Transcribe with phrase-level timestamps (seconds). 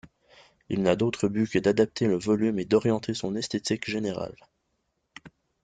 [0.69, 4.35] Il n'a d'autre but que d'adapter le volume et d'orienter son esthétique générale.